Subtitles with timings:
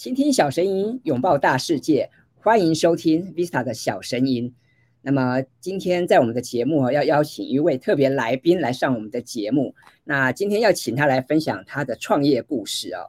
[0.00, 2.08] 倾听小神音，拥抱大世界，
[2.38, 4.54] 欢迎收听 Vista 的小神音。
[5.02, 9.74] 那么今天在我们的节目要邀请一位特别来宾来上我们的节目。
[10.04, 13.08] 那今天要请他来分享他的创业故事啊。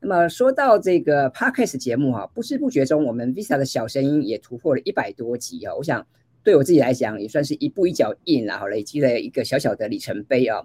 [0.00, 5.72] 那么说到这个 Podcast 节目哈，不知不觉中我们 Vista 的小声音也突破了一百多集啊。
[5.76, 6.04] 我想
[6.42, 10.62] 对我自己来讲也算是一步一脚印，然后累积了一个小小的里程碑啊。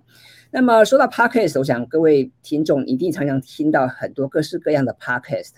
[0.52, 5.52] 那么说到 Podcast，我想各位听众一定常常听到很多各式各样的 Podcast。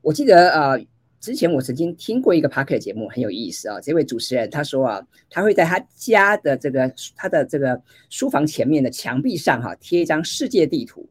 [0.00, 0.86] 我记得呃。
[1.22, 3.80] 之前我曾经听过一个 p a r k e t 节目，很有意思啊。
[3.80, 11.08] 这位主持人他说啊，他会在他家的这个他的这个书房前面的墙壁上哈贴一张世界地图，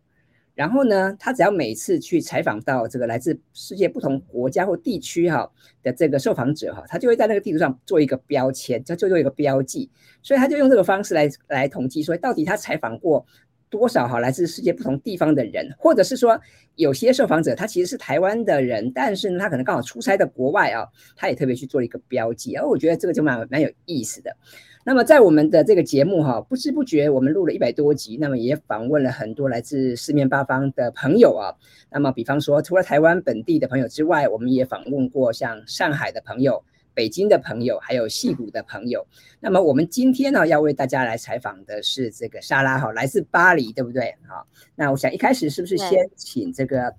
[0.62, 9.90] 然后呢，他只要每次去采访到这个来自世界不同国家或地区哈的这个受访者哈，他就会在那个地图上做一个标签，就做一个标记。
[10.22, 13.26] 所以他就用这个方式来来统计，说到底他采访过。
[13.72, 16.38] 多少哈来自世界不同地方的人，或者是说
[16.76, 20.86] 有些受访者他其实是台湾的人，但是呢他可能刚好出差到国外啊，
[21.16, 24.36] 他也特别去做了一个标记，而我觉得这个就蛮蛮有意思的。
[24.84, 31.54] 那么在我们的这个节目哈，不知不觉我们录了一百多集，那么也访问了很多来自四面八方的朋友啊。
[31.90, 36.64] 那么比方说除了台湾本地的朋友之外，我们也访问过像上海的朋友。
[36.94, 39.08] 北京的朋友，还有戏谷的朋友，
[39.40, 44.14] 那么我们今天呢，要为大家来采访的是这个莎拉哈，来自巴黎，对不对？
[44.28, 44.46] 好，
[44.76, 46.94] 那我想一开始是不是先请这个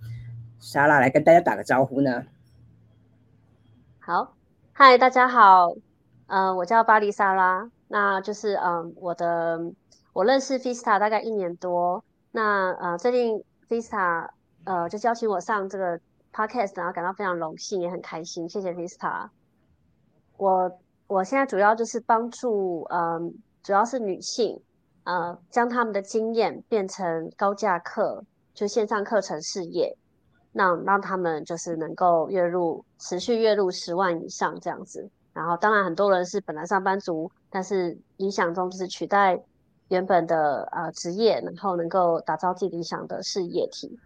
[0.59, 2.25] 莎拉来跟大家打个招呼呢？
[3.99, 4.35] 好，
[4.73, 5.77] 嗨，大家好，
[6.33, 9.61] 呃，我叫巴黎莎拉，那就是嗯，我的
[10.15, 14.31] 我认识 Vista 大概一年多，那呃，最近 Vista
[14.65, 16.01] 呃就邀请我上这个
[16.33, 19.29] podcast，然后感到非常荣幸，也很开心，谢谢 Vista。
[20.39, 24.59] 我我现在主要就是帮助，嗯，主要是女性，
[25.05, 28.25] 呃，将他们的经验变成高价课，
[28.55, 29.95] 就线上课程事业，
[30.55, 35.11] 让让他们就是能够月入持续月入十万以上这样子。
[35.33, 39.43] 然后，当然很多人是本来上班族，但是理想中就是取代
[39.89, 43.99] 原本的呃职业，然后能够打造自己理想的事业体，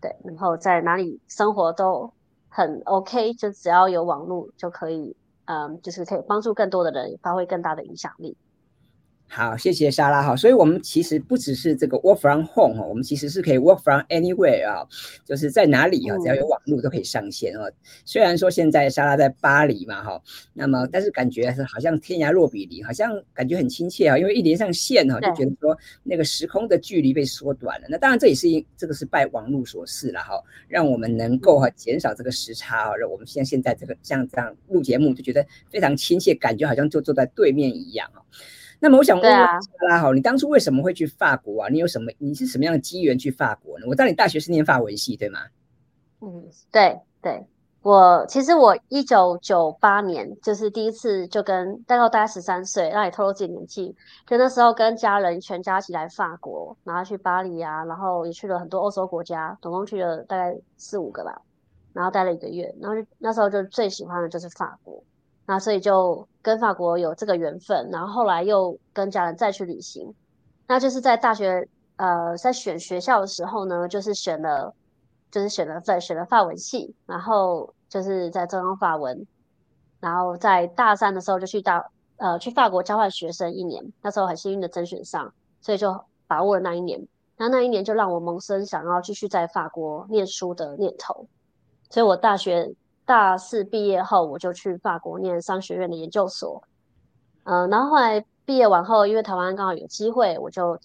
[0.00, 2.12] 对，然后在哪里生活都
[2.48, 5.16] 很 OK，就只要有网络就可以。
[5.44, 8.38] 嗯，就是可以帮助更多的人发挥更大的影响力。
[9.34, 10.36] 好，谢谢莎拉哈。
[10.36, 14.86] 所以，我们其实不只是这个 work from home 哈，我们其实是可以 work from anywhere 啊，
[15.24, 17.72] 就是在哪里啊，只要有网络都可以上线哦。
[18.04, 20.22] 虽然说现在莎拉在巴黎嘛哈，
[20.52, 24.18] 那么但是感觉是好像天涯若比邻，好像感觉很亲切啊。
[24.18, 27.86] 因为一连上线哈，就觉得说那个时空的距离被缩短了。
[27.88, 30.38] 那当然这也是因这个是拜网络所赐了哈，
[30.68, 38.20] 让我们能够哈减少这个时差啊，让我们现在现在这个像这样录节目就觉得非常亲切，感觉好像就坐在对面一样啊。
[38.82, 41.68] 那么我想问问莎拉好，你当初为什么会去法国啊？
[41.68, 42.10] 你有什么？
[42.18, 43.86] 你是什么样的机缘去法国呢？
[43.86, 45.38] 我知道你大学是念法文系，对吗？
[46.20, 47.46] 嗯，对对，
[47.82, 53.94] 我其实我一九九八年就是第一次就跟大概大概十三岁，让你透露自己年纪，
[54.26, 61.40] 就那时候跟家人全家一起来法国，然后去巴黎啊，然后也去了很多欧洲国家，总共去了大概四五个吧，
[61.92, 65.00] 然后待了一个月，然后就那时候就最喜欢的就是法国。
[65.44, 70.14] 那所以就跟法国有这个缘分，然后后来又跟家人再去旅行，
[70.68, 74.72] 那就是在大学呃在选学校的时候呢，就是选了
[75.32, 79.26] 就是选了在选了法文系，然后就是在中央法文，
[79.98, 87.04] 然后在大三的时候就去大呃去法国交换学生一年，那时候很幸运的甄选上，所以就把握了那一年，
[87.36, 91.26] 那那一年就让我萌生想要继续在法国念书的念头，
[91.90, 92.72] 所以我大学。
[93.04, 96.62] 大四毕业后，我就去法国念商学院的研究所，
[97.44, 100.78] 嗯，然后后来毕业完后，因为台湾刚好有机会，我就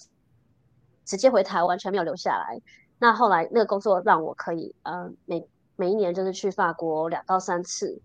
[1.05, 2.59] 直接回台湾，完全没有留下来。
[2.97, 8.01] 那后来那个工作让我可以，呃，每每一年就是去法国两到三次，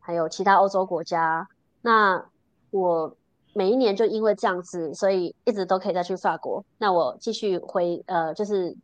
[0.00, 1.48] 还有其他欧洲国家。
[1.80, 2.26] 那
[2.70, 3.16] 我
[3.54, 6.62] 每一年就因为这样子，所以一直都可以再去法国。
[6.76, 8.76] 那我继续回，呃，就是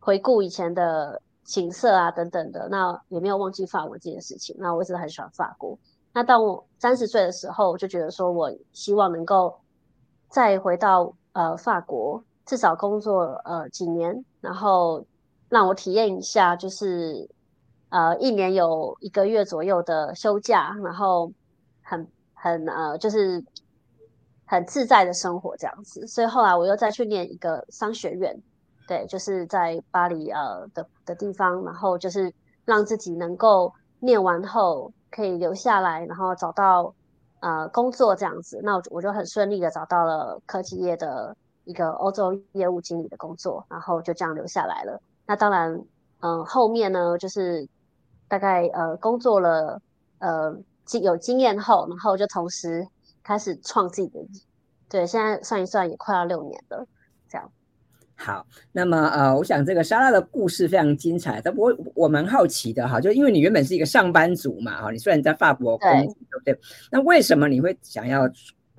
[0.00, 1.22] 回顾以前的。
[1.44, 4.54] 景色啊，等等的，那也没有忘记法国这件事情。
[4.58, 5.76] 那我一直很喜欢法国。
[6.12, 9.58] 那到我三十岁的时候，我就觉得说我希望能够
[10.28, 15.04] 再回到呃法国，至少工作呃几年，然后
[15.48, 17.28] 让我体验一下，就是
[17.88, 21.32] 呃一年有一个月左右的休假，然后
[21.82, 23.44] 很很呃就是
[24.44, 26.06] 很自在的生活这样子。
[26.06, 28.40] 所以后来我又再去念一个商学院。
[28.86, 32.32] 对，就是在巴黎呃的的地方，然后就是
[32.64, 36.94] 让自己能够念完后可以留下来，然后找到
[37.40, 38.60] 呃工作这样子。
[38.62, 45.00] 那我我就很顺利的找到了科技业的一个欧洲业务经理的工作，然后就这样留下来了。
[45.26, 45.84] 那当然，
[46.20, 47.68] 嗯，后面呢就是
[48.28, 49.80] 大概呃工作了
[50.18, 52.86] 呃经有经验后，然后就同时
[53.22, 54.20] 开始创自己的，
[54.88, 56.86] 对，现在算一算也快要六年了，
[57.28, 57.50] 这样。
[58.24, 66.58] 好，那么呃，我想这个莎拉的故事非常精彩，但不过我蛮好奇的哈，就因为你原本是一个上班族嘛哈，你虽然在法国工作，对不对？
[66.92, 68.30] 那为什么你会想要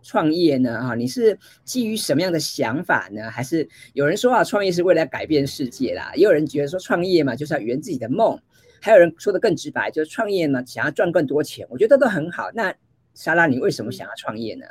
[0.02, 0.82] 创业呢？
[0.82, 3.30] 哈，你是基于什么样的想法呢？
[3.30, 6.14] 还是有人说啊，创业是为了改变世界啦？
[6.16, 8.40] 也有人觉得说创业嘛，就是要圆自己的梦，
[8.82, 11.68] 还有人说的更直白，就是创业呢，想要赚更多钱。
[11.70, 12.50] 我觉得都很好。
[12.54, 12.74] 那
[13.14, 14.66] 莎拉，你为什么想要创业呢？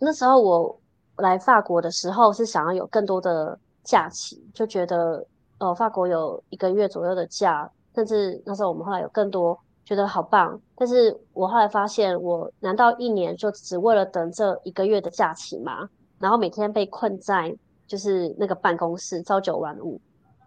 [0.00, 0.80] 那时候我。
[1.16, 5.24] 来法国的时候是想要有更多的假期，就觉得
[5.58, 10.60] 呃法国有一个月左右的假，甚至那时候我们后来有更多，觉得好棒。
[10.74, 15.88] 但是我后来发现，我难道一年就只为了等这一个月的假期吗？
[16.18, 20.00] 然后每天被困在就是那个办公室，朝九晚五，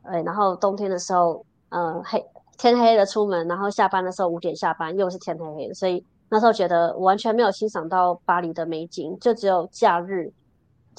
[0.03, 2.23] 哎，然后冬天的时候，呃黑
[2.57, 10.31] 天黑了出门，然后下班的时候五点下班，又是天黑黑的，所以那时候觉得完全没有欣赏到巴黎的美景，就只有假日。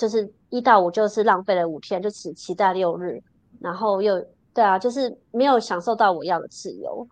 [0.00, 3.23] 就是一到五就是浪费了五天，就只期待六日，
[3.61, 4.19] 然后又
[4.55, 7.06] 对啊，就是没有享受到我要的自由，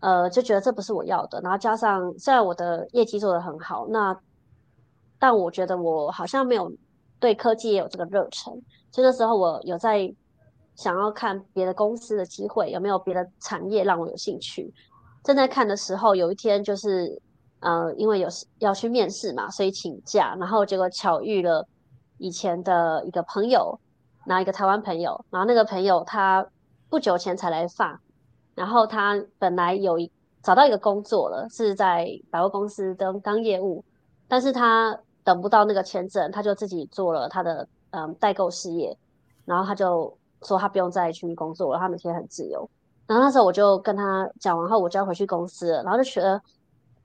[0.00, 1.40] 呃，就觉得这不是我要的。
[1.40, 4.14] 然后加上虽然我的业绩做得很好，那
[5.18, 6.70] 但我觉得我好像没有
[7.18, 8.52] 对科技也有这个热忱。
[8.90, 10.14] 就那时候我有在
[10.76, 14.70] 想要看别的公司的机会，有没有别的产业让我有兴趣。
[15.24, 17.22] 正在看的时候，有一天就是
[17.60, 18.28] 呃，因为有
[18.58, 21.66] 要去面试嘛，所以请假，然后结果巧遇了。
[22.18, 23.78] 以前的一个朋友，
[24.26, 26.46] 然后一个台湾朋友，然后那个朋友他
[26.90, 28.00] 不久前才来法，
[28.54, 30.10] 然后他本来有一
[30.42, 33.84] 找到一个工作了，是在百货公司当当业务，
[34.26, 38.96] 但是他等不到那个签证，他就自己做了他的嗯代购事业，
[39.44, 42.68] 然后他就说他不用再去工作了，他每天很自由。
[43.06, 46.42] 然后那时候我就跟他讲完后，我就要回去公司了，然后就觉得，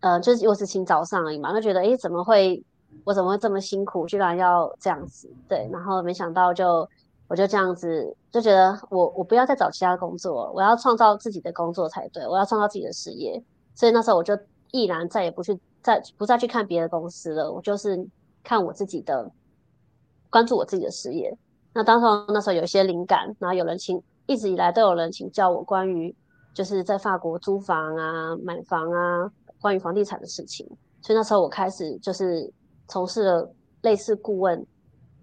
[0.01, 2.63] 呃，就是又是清早上而已嘛，就觉得诶怎么会？
[3.03, 5.29] 我怎么会这么辛苦，居然要这样子？
[5.47, 6.87] 对，然后没想到就
[7.27, 13.43] 我就这样子就觉得我我不要再找其他工作，我要创造自己的工作才对，我要创造自己的事业。
[13.75, 14.37] 所以那时候我就
[14.71, 18.07] 毅然再也不去再不再去看别的公司了，我就是
[18.43, 19.29] 看我自己的，
[20.29, 21.35] 关注我自己的事业。
[21.73, 26.15] 那当时那时候有一些灵感，然后有人请，一直以来都有人请教我关于
[26.53, 30.65] 就是在法国租房啊、买房啊，关于房地产的事情。
[31.01, 32.53] 所以那时候我开始就是。
[32.88, 34.65] 从事了类似顾问，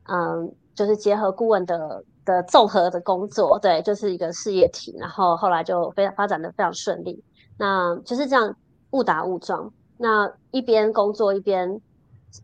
[0.08, 4.96] 嗯，就是结合顾问的的综合的工作，对，就是一个事业体。
[4.98, 7.22] 然后后来就非常发展的非常顺利，
[7.58, 8.56] 那就是这样
[8.90, 9.72] 误打误撞。
[9.98, 11.80] 那一边工作一边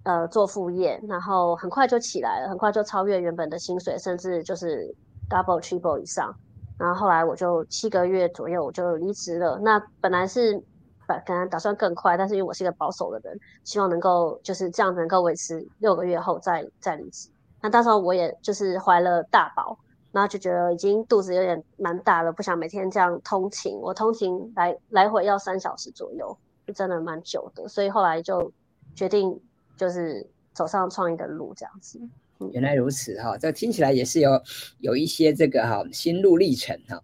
[0.05, 4.95] 呃做副业，然后很快就起来了，很快就超越原本的薪水，甚至就是
[5.31, 6.35] double triple 以上。
[6.79, 9.59] 然后后来我就七个月左右我就离职了。
[9.62, 10.62] 那本来是。
[11.06, 17.29] 本来打算更快，但是因为我是一个保守的人，希望能够就是这样能够维持六个月后再再离职。
[17.62, 19.79] 那到时候我也就是怀了大宝，
[20.12, 23.76] 然后就觉得已经肚子有点蛮大了，不想每天这样通勤。
[23.81, 27.66] 我通勤来来回要三小时左右，就真的蛮久的。
[27.69, 28.52] 所以后来就
[28.95, 29.40] 决定
[29.76, 32.00] 就是走上创业的路这样子。
[32.52, 34.31] 原来如此哈，这听起来也是有
[34.81, 37.00] 有一些这个哈心路历程哈。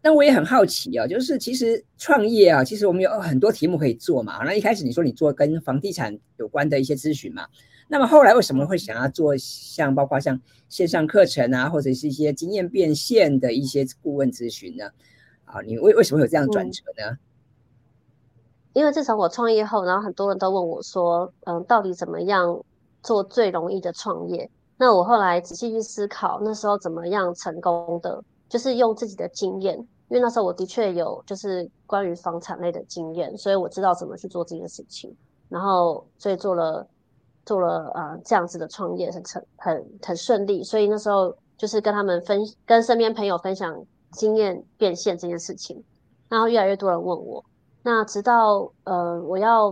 [0.00, 4.44] 那我也很好奇啊，就是其实创业啊，其实我们有很多题目可以做嘛。
[4.44, 7.46] 那一开始你说你做跟房地产有关的一些咨询嘛，
[7.88, 14.90] 那么后来为什么会想要做像包括像线上课程啊，或者是一些经验变现的一些顾问咨询呢？
[15.44, 17.18] 啊，你为为什么有这样转折呢？
[18.74, 22.62] 因为自从我创业后，然后很多人都问我说，嗯，到底怎么样
[23.02, 24.48] 做最容易的创业？
[24.76, 28.22] 那我后来仔细去思考，那时候怎么样成功的？
[28.48, 29.76] 就是用自己的经验，
[30.08, 35.14] 因为那时候我的确有就是关于房产类的经验，所以我知道怎么去做这件事情，
[35.50, 36.86] 然后所以做了
[37.44, 45.84] 做了呃这样子的创业很成很很顺利，所以那时候就是跟他们分跟身边朋友分享经验变现这件事情，
[46.30, 47.44] 然后越来越多人问我，
[47.82, 49.70] 那直到呃我要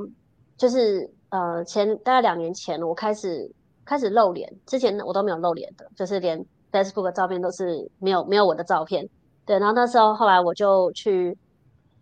[0.58, 3.50] 就是呃前大概两年前我开始
[3.86, 6.44] 开始露脸，之前我都没有露脸的，就是连。
[6.76, 9.08] Facebook 照片都是没有没有我的照片，
[9.46, 11.36] 对，然后那时候后来我就去，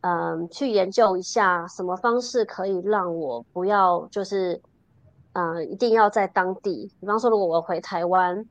[0.01, 4.61] 嗯，去研究一下什么方式可以让我不要就是，
[5.35, 8.45] 嗯，一定要在当地，比方说如果我回台湾，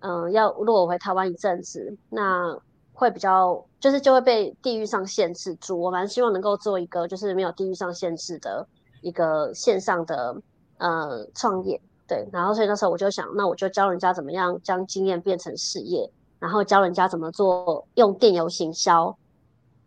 [0.00, 2.58] 嗯，要如果我回台湾一阵子，那
[2.94, 8.66] 会比较就是就会被地域上限制住，我蛮希望能够做一个就是没有地域上限制的
[9.02, 10.40] 一个线上的
[10.78, 11.80] 呃创业。
[12.08, 16.08] 对，然后所以那时候我就想，那我就教人家怎么样将经验变成事业，
[16.38, 19.16] 然后教人家怎么做用电邮行销，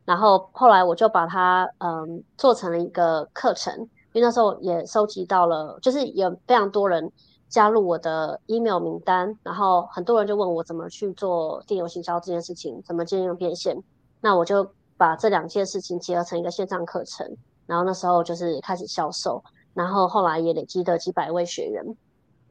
[0.06, 3.74] 然后后来我就把它嗯做成了一个课程，
[4.14, 7.10] 因为那时候也收集到了，就是有非常多人
[7.48, 13.82] 加入我的 email 名单，然后很多人就问我怎么去做电邮行销这件事情，怎么建立变现，
[14.20, 17.26] 那我就把这两件事情结合成一个线上课程，
[17.66, 19.42] 然后那时候就是开始销售，
[19.74, 21.84] 然后后来也累积了几百位学员，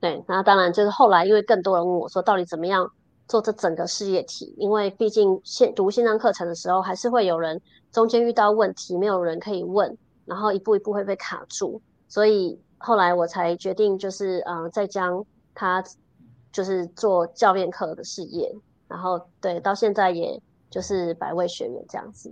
[0.01, 2.91] 对，那当然就是后来因为更多人问我说到底怎么样。
[3.31, 7.61] 做这整个事业体，因为毕竟线读线上课程的时候，还是会有人
[7.93, 15.23] 中间遇到问题，没有人可以问，然后一步一步会被卡住，所以后来我才决定，就是嗯，再将
[15.55, 15.85] 他
[16.51, 18.51] 就是做教练课的事业，
[18.89, 20.41] 然后对，到现在也
[20.71, 22.31] 就是百位学员这样子。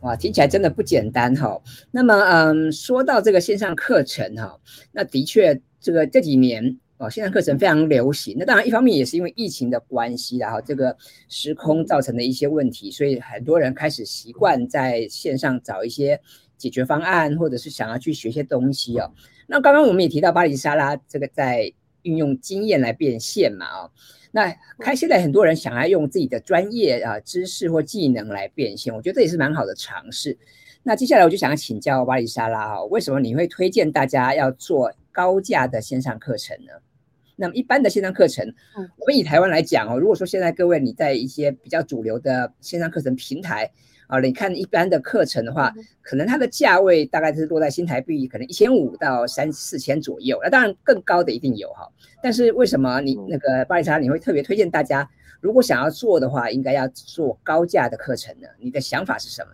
[0.00, 1.60] 哇，听起来真的不简单哈。
[1.90, 4.58] 那么嗯，说到这个线上课程哈，
[4.92, 6.80] 那的确这个这几年。
[7.00, 8.36] 哦，线上课程非常流行。
[8.38, 10.94] 那当然，一方面也是因为疫情的关系，然后这个
[11.28, 16.20] 时空造成的一些问题，所以很多人开始习惯在线上找一些
[16.58, 19.10] 解决方案，或者是想要去学些东西哦。
[19.46, 23.90] 那刚刚我们也提到巴黎沙拉这个在运用经验来变现嘛，哦，
[24.30, 30.36] 那开现在很多人想要用自己的专业啊知识或技能来变现，我觉得这也是蛮好的尝试。
[30.82, 36.72] 那接下来我就想要请教巴黎沙拉哦，为什么你会推荐大家要做高价的线上课程呢？
[37.40, 38.46] 那么一般的线上课程，
[38.98, 43.70] 我们以台湾来讲哦，如果说现在各位你在一些比较主流的线上课程平台
[44.08, 51.88] 啊，你看一般的课程的话，可能它的价位大概是落在新台币可能一千五到三四千左右，那当然更高的一定有哈。
[52.22, 55.08] 但是为什么你那个巴黎莎你会特别推荐大家，
[55.40, 58.46] 如果想要做的话，应该要做高价的课程呢？
[58.58, 59.50] 你的想法是什么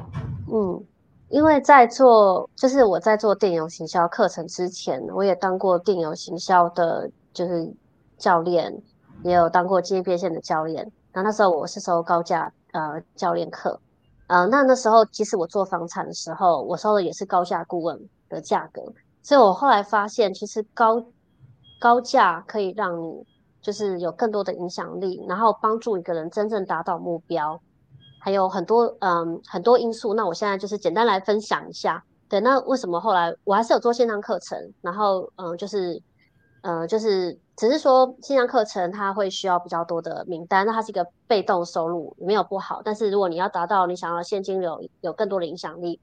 [0.00, 0.04] 呢？
[0.52, 0.84] 嗯。
[1.28, 7.72] 因为在做，就是我在做电邮行销课程之前，我也当过电邮行销的，就是
[8.16, 8.80] 教练，
[9.24, 10.84] 也有当过经验变现的教练。
[11.12, 13.80] 然后那时候我是收高价呃教练课，
[14.28, 18.82] 呃，那那时候其实我做房产的时候，我收的也是高价顾问的价格。
[19.22, 21.04] 所以我后来发现，其实高
[21.80, 23.26] 高价可以让你
[23.60, 27.60] 就是有更多的影响力，然后帮助一个人真正达到目标。
[28.26, 32.02] 还有很多嗯很多因素，那我现在就是简单来分享一下。
[32.28, 34.58] 对，那为什么后来我还是有做线上课程？
[34.82, 36.02] 然后嗯就是
[36.62, 42.82] 呃就是只是说线上课程它会需要比较多的名单，那它是一个被动收入，没有不好。
[42.84, 46.00] 但是如果你要达到你想要现金流有更多的影响力，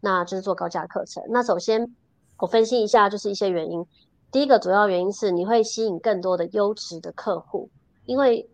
[0.00, 1.24] 那就是做高价课程。
[1.28, 1.96] 那首先
[2.38, 3.84] 我分析一下，就是一些原因。
[4.30, 7.68] 第一个主要原因是你会吸引更多的优质的客户，
[8.06, 8.48] 因为。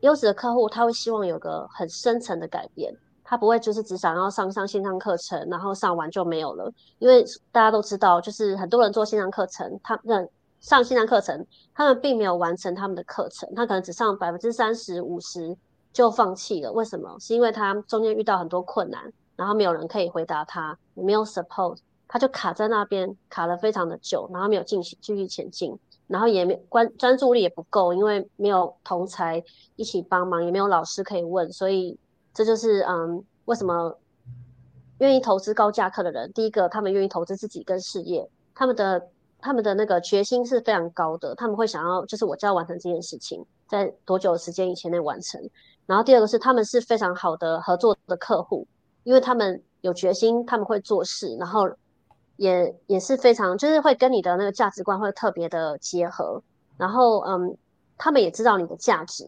[0.00, 6.72] 优质的客户他会希望有个很深层的改变，他不会就是只想要上上线上课程，然后上完就没有了。
[6.98, 10.28] 因为大家都知道，就是很多人做线上课程，他们
[10.60, 15.56] 上线上课程，他们并没有完成他们的课程，他可能只上百分之三十五十
[15.92, 16.70] 就放弃了。
[16.72, 17.16] 为什么？
[17.18, 25.78] 是因为他中间遇到很多困难，然后没有人可以回答他，没有 support，他就卡在那边，卡了非常的久，然后没有进行继续前进。
[26.08, 29.42] 然后也没关专注力也不够，因为没有同才
[29.74, 31.98] 一起帮忙，也没有老师可以问，所以
[32.32, 33.98] 这就是嗯，为什么
[34.98, 39.08] 愿意投资高价课的人，第一个他们愿意投资自己跟事业，他们的
[39.40, 45.50] 他们的那个决心是非常高的，他们会想要就是我就要完成这件事情，在多久的时间以前内完成。
[45.86, 48.64] 然后第二个是他们是非常好的合作的客户，
[49.02, 51.68] 因为他们有决心，他们会做事，然后。
[52.36, 56.42] 也也是非常，就是会跟你的那个价值观会特别的结合，
[56.76, 57.56] 然后嗯，
[57.96, 59.24] 他们也知道你的价值，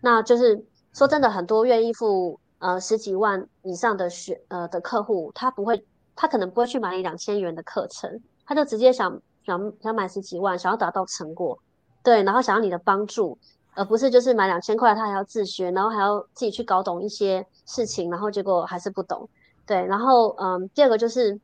[0.00, 5.84] 那就是说真的，很多愿意付呃十几万以上的学呃的客户，他不会，
[6.16, 11.56] 他可能不会去买你两千元的课程，他就直接想想想买十几万，想要达到成果，
[12.02, 13.38] 对，然后想要你的帮助，
[13.74, 19.28] 而不是就是买两千块，他还要自学，然后还要自己去搞懂一些事情，然后结果还是不懂，
[19.64, 21.40] 对，然后嗯，第二个就是。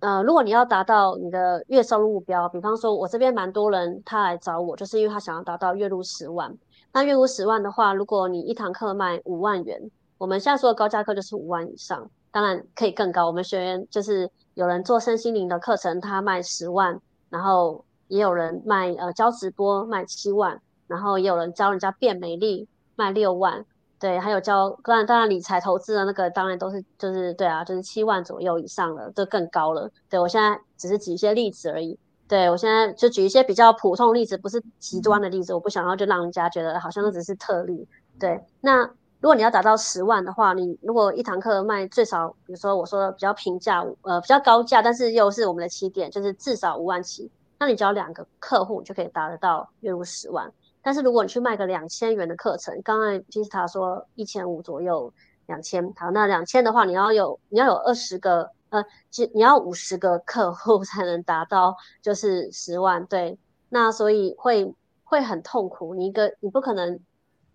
[0.00, 6.56] 呃，如果你要达到你的月收入目标，比方说，我这边蛮多人他来找我，就是因为他想要达到月入十万。
[6.92, 13.26] 那月入十万的话，如果你一堂课卖五万元，我们现在说的高价课就是五万以上，当然可以更高。
[13.26, 23.64] 我们学员就是有人做身心灵的课程，他卖十万，然后也有人卖呃教直播卖七万，然后也有人教人家变美丽卖六万。
[24.00, 29.90] 对，还有教，当然当然理财投资的那个，当然都是就是对啊，就是七万左右以上了，就更高了。
[30.08, 31.98] 对我现在只是举一些例子而已。
[32.28, 37.88] 对我现在就举一些比较普通例子，不是极端的例子，我不想要就让人家觉得好像那只是特例。
[38.20, 38.84] 对，那
[39.20, 50.52] 如果你要达到十万的话，你如果一堂课卖最少，比如说我说比较平价，呃，比较高价，但是又是我们的起点，就是至少五万起，那你只要两个客户就可以达得到月入十万。
[50.82, 55.12] 但是如果你去卖个两千元的课程，刚才金斯塔说一千五左右，
[55.46, 67.00] 两千，好，那两千的话，你要有你要有二十个，呃，就你要五十个客户 才能达到就是十万，对，那所以会会很痛苦，你一个你不可能，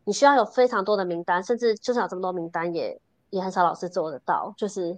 [0.06, 3.00] 你需要有非常多的名单，甚至就算有这么多名单，也
[3.30, 4.98] 也很少老师做得到，就是，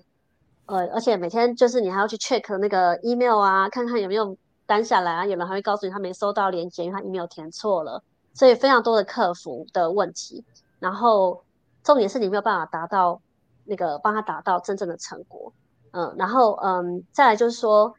[0.65, 8.03] 呃，而且每天就是你还要去 check 那个 email 啊，看看有没有单下来啊，有人还会告诉你他没收到链接，因为他 email 填错了。
[8.35, 10.43] 所以非常多的客服的问题，
[10.79, 11.41] 然后
[11.83, 13.21] 重点是你没有办法达到
[13.63, 15.53] 那个帮他达到真正的成果，
[15.91, 17.95] 嗯，然后嗯，再来就是说，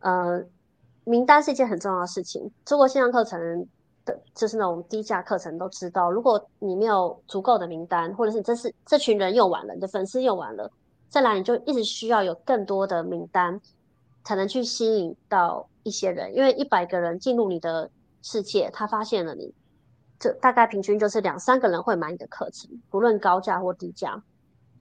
[0.00, 0.44] 呃，
[1.04, 2.50] 名单是一件很重要的事情。
[2.64, 3.68] 做过线上课程
[4.04, 10.68] 的，就是那种低价课程都知道，如果你没有足够的名单，或者是这是这群人用完了，你的粉丝用完了，
[11.08, 13.60] 再来你就一直需要有更多的名单，
[14.24, 17.88] 才能去吸引到一些人，因为一百个人进入你的。
[18.28, 19.54] 世界，他发现了你，
[20.18, 24.20] 这大概平均就是两三个人会买你的课程，不论高价或低价，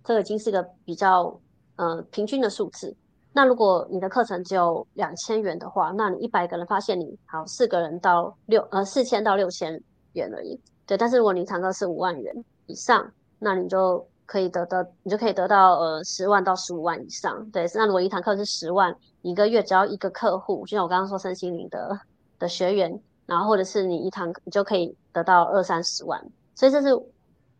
[0.04, 1.40] 这已经是个比较
[1.76, 2.96] 呃平均的数字。
[3.34, 9.80] 那如果你的课程只有两千元的话，那你一百个人发现你好四个人到六呃四千到六千
[10.14, 10.60] 元而已。
[10.88, 12.34] 对，但是如果你一堂课是五万元
[12.66, 17.48] 以上，那你就可以得到你就可以得到呃十万到十五万以上。
[17.52, 22.00] 对，那如果一堂课是十万，一个月只要一个客户，就像我刚刚说身心灵的
[22.40, 23.00] 的学员。
[23.26, 26.22] 然后或者是你一堂你就可以得到二三十万，
[26.54, 26.90] 所以这是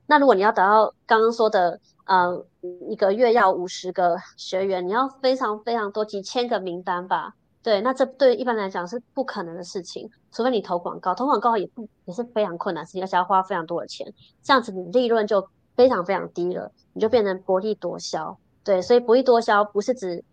[0.08, 2.46] 那如果你要达到刚刚说的，呃，
[2.88, 7.34] 一个月要五十个学员，你要非常非常多几千个名单吧？
[7.64, 18.38] 对，那这对一般来讲是不可能的事情，除非你投广告，投广告也不也是非常困难事情，而且要花非常多的钱，这样子你利润就非常非常低了，你就变成薄利多销。
[18.64, 20.24] 对，所以薄利多销不是指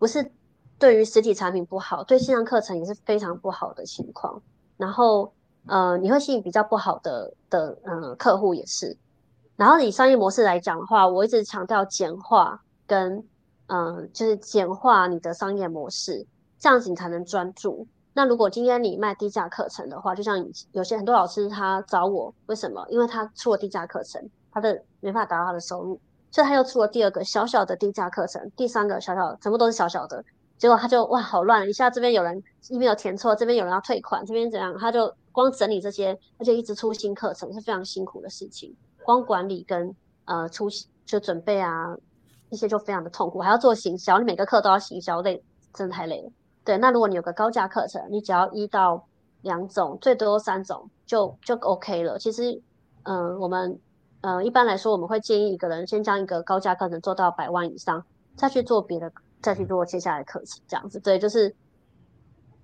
[0.00, 0.32] 不是
[0.80, 4.42] 对于实体产品不好，对线上课程也是非常不好的情况。
[4.82, 5.32] 然后，
[5.68, 8.96] 呃，你会吸引比较不好的的，嗯，客户也是。
[9.54, 13.24] 然后以商业模式来讲的话，我一直强调简化跟，
[13.68, 16.26] 嗯，就是简化你的商业模式，
[16.58, 17.86] 这样子你才能专注。
[18.12, 22.84] 那如果今天你卖低价课程的话，就像有些很多老师他找我，为什么？
[22.88, 26.00] 因为他出了低价课程，他的没法达到他的收入，
[26.32, 30.24] 所以他又出了第二个小小的低价课程，第三个小小的，全部都是小小的。
[30.62, 34.72] 结果他就哇好乱，一下这边有人 email 填错，这边有人要退款，这边怎样？
[34.78, 38.72] 他就光整理这些，而且一直出新课程是非常辛苦的事情。
[39.02, 39.92] 光管理跟
[40.24, 40.68] 呃出
[41.04, 41.96] 就准备啊，
[42.48, 45.42] 一些就非常的痛苦，还要做行销，你每个课都要行销，累
[45.74, 46.30] 真的太累了。
[46.64, 49.04] 对，那如果你有个高价课程，你只要一到
[49.40, 52.16] 两种，最多三种就就 OK 了。
[52.20, 52.62] 其实，
[53.02, 53.80] 嗯，我们
[54.20, 59.12] 嗯一般来说，我们会建议一个人先将一个高价课程做到百万以上，再去做别的。
[59.42, 61.54] 再去做接下来课程，这样子对，就是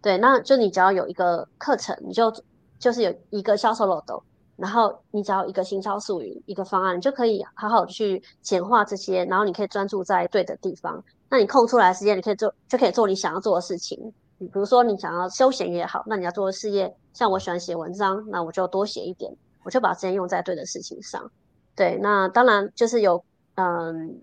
[0.01, 2.33] 对，那就你只要有一个课程，你就
[2.79, 4.23] 就是有一个销售漏斗，
[4.57, 11.03] 然后你只要一个行销术语，一个方案，你就可以好好去简化这些，然后你可以专注在对的地方。
[11.29, 13.99] 那你空出来时间，你可以做，就可以做你想要做的事情。
[14.39, 21.29] 你比如说你想要休闲也好，那你要做的事业，像我喜欢写文章，那我就多写一点，我就把时间用在对的事情上。
[21.75, 23.25] 对，那当然就是有
[23.57, 24.23] 嗯，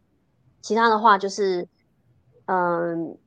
[0.61, 1.67] 其他的话就是。
[2.45, 3.17] 嗯，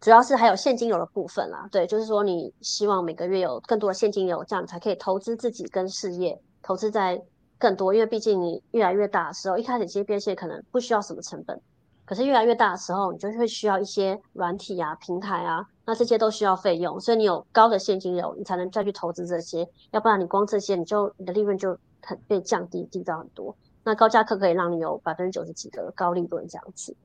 [0.00, 1.68] 主要是还有现金流的部分啦。
[1.70, 7.22] 对，就是说你希望每个月有更多的现金流，这样才可以投资自己跟事业，投资在
[7.58, 7.94] 更多。
[7.94, 11.60] 因为毕竟你越来越大的时候，一开始接变现可能不需要什么成本，
[12.04, 17.00] 可是越来越大的时候，你就会需要一些软体啊、平台啊，那这些都需要费用。
[17.00, 19.68] 所以你有高的现金流，你才能再去投资这些。
[19.92, 23.56] 要不然你光这些，你就你的利润就很被降低，低到很多。
[23.84, 26.96] 那高价课可以让你有百分之九十几的高利润这样子。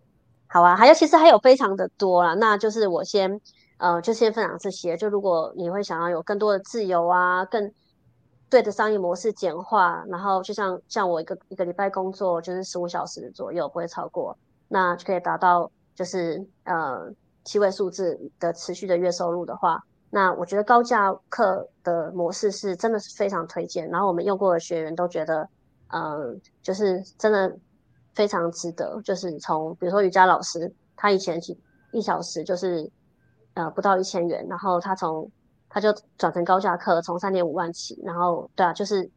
[0.53, 3.39] 好啊，还有其实还有非常的多啦，那就是我先
[3.77, 4.97] 呃就先分享这些。
[4.97, 7.71] 就如果你会想要有更多的自由啊，更
[8.49, 14.37] 对的商业模式简化，然后就像像我一个一个礼拜工作就是十五小时左右，不会超过，
[14.67, 17.09] 那就可以达到就是呃
[17.45, 23.87] 七位数字的持续的月收入的话，那我觉得高价课的模式是真的是非常推荐。
[23.89, 25.47] 然后我们用过的学员都觉得，
[25.93, 27.57] 嗯，就是真的。
[28.13, 31.57] 非常值得，就是从比如说瑜伽老师，他以前一
[31.91, 32.89] 一小时就是
[33.53, 35.29] 呃不到一千元，然后他从
[35.69, 39.09] 他就转成高价课，从三点五万起，然后对啊，就是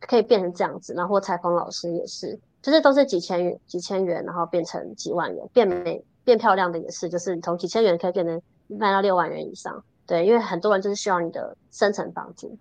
[0.00, 12.58] 可以变成这样子，然后裁缝老师也是，就是都是几千元几千元，然后变成几万元，变美变漂亮的也是，就是从几千元可以变成卖到六万元以上，对，因为很多人就是需要你的深层帮助。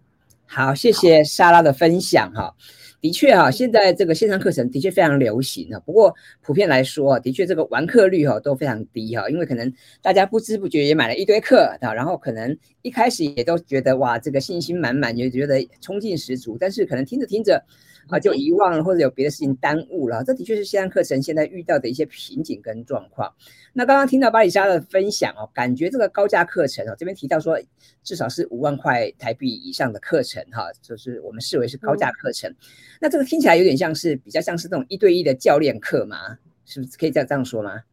[0.52, 2.52] 好，谢谢莎拉的分享哈。
[3.00, 5.80] 的确哈，现在这个线上课程的确非常流行啊。
[5.86, 17.64] 不过普遍来说，的确这个完课率哈都非常低哈，因为可能大家不知不觉也买了一堆课啊，然后可能一开始也都觉得哇，这个信心满满，也觉得冲劲十足，但是可能听着听着。
[18.10, 23.34] 啊，就遗忘了或者有别的事情耽误了，这的确是线上课程现在遇到的一些瓶颈跟状况。
[23.72, 27.60] 那刚刚听到巴里莎的分享哦，感觉这个高价课程哦，这边提到说
[28.04, 32.54] 至少是五万块台币以上的课程哈，就是我们视为是高价课程。
[33.00, 37.84] 那这个听起来有点像是比较像是那种一对一的教练课嘛，是不是可以这样这样说吗？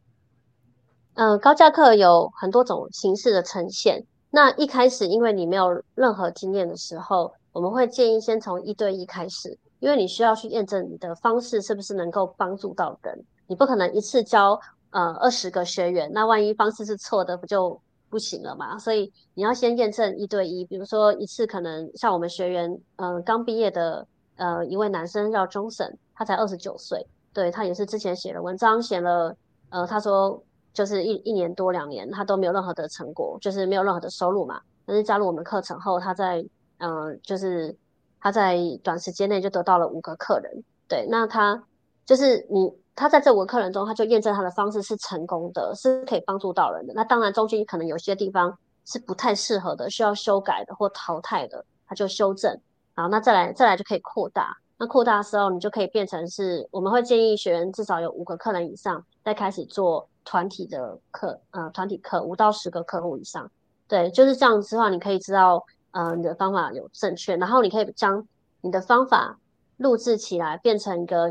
[1.13, 4.05] 嗯，高价课有很多种形式的呈现。
[4.29, 9.57] 那一开始因为你没有任何经验的时候，我们会建议先从一对一开始。
[9.79, 18.77] 因为你需要去验证你的方式是不是能够帮助到人，你不可能一次教呃二十个学员，那万一方式是错的，不就不行了嘛？
[18.79, 29.35] 所以你要先验证一对一，比如说一次可能像我们学员，嗯，刚毕业的呃一位男生叫钟沈，他才二十九岁，对他也是之前写了文章，写了
[29.69, 30.41] 呃他说
[30.73, 36.43] 就是一一年多两年他都没有任何的成果，就是没有任何的收入嘛，但是加入我们课程后，他在
[36.77, 37.75] 嗯就是。
[38.19, 41.63] 他在短时间内就得到了五个客人，对，那他
[42.03, 46.93] 就是你，他在这五个客人中，他就验证他的方式是成功的，是可以帮助到人的。
[46.95, 52.59] 那当然中间可能有些地方是不太适合的，需要修改的或淘汰的，他就修正。
[52.95, 54.57] 好，那再来再来就可以扩大。
[54.79, 63.49] 那扩大的时候，你就可以变成是，我们会建议学员至少有五个客人以上，再开始做团体的课，呃，团体课五到十个客户以上。
[63.87, 65.63] 对，就是这样子的话，你可以知道。
[65.91, 68.27] 呃，你的方法有正确，然后你可以将
[68.61, 69.39] 你的方法
[69.77, 71.29] 录制起来，变成一个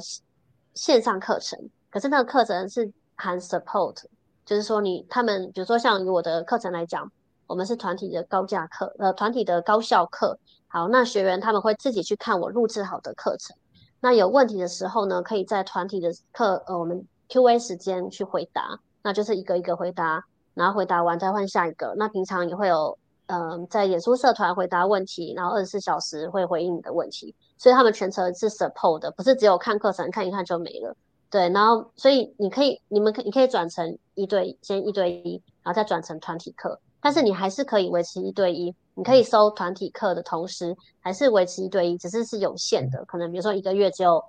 [0.74, 1.70] 线上课程。
[1.90, 4.02] 可是那个课程是含 support，
[4.44, 7.10] 就是说你他们，比如说像以我的课程来讲，
[7.46, 10.38] 我们是团体的高价课，呃，团体的高效课。
[10.68, 13.56] 好，那学员他们会自己去看我录制好的课程。
[14.00, 21.94] 那有问题的时候呢，可以在团体的课，呃，我们 Q&A 时间去回答，那就是一个一个回答，然后回答完再换下一个。
[21.96, 22.98] 那平常也会有。
[23.26, 30.96] 嗯，在演出社团回答问题，然后二十四小时会回应你的问题，所以他们全程是 support 的，不是只有看课程看一看就没了。
[31.28, 44.22] 对，然后所以你可以，你们可你可以转成一对先一对一，然后再转成团体课，但是你还是可以维持一对一，你可以收团体课的同时还是维持一对一，只是是有限的，可能比如说一个月只有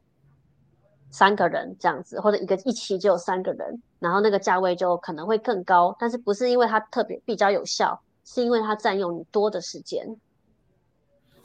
[1.11, 8.01] 三个人这样子，或者一个一期只有三个人，然后那个价位就可能会更高，但是不是因为它特别比较有效。
[8.27, 10.05] 是因为它占用你多的时间。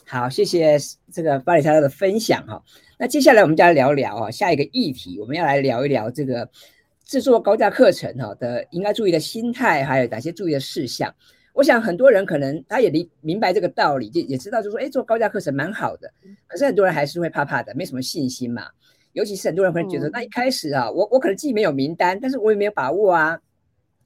[0.05, 0.77] 好，谢谢
[1.13, 2.61] 这个巴里莎的分享哈。
[2.99, 6.51] 那接下来我们就来聊聊啊，下一个议题，我们要来聊一聊这个
[7.05, 11.15] 制作高价课程哈的应该注意的心态，还有哪些注意的事项。
[11.53, 16.13] 我想很多人可能他也理明白这个道理，就也知道就说，哎，做高价课程蛮好的。
[16.49, 18.67] 可是很多人还是会怕怕的，没什么信心嘛。
[19.13, 23.39] 尤其是很多人会觉得，那一开始啊，我我可能自己没有名单，但是我也没有把握啊。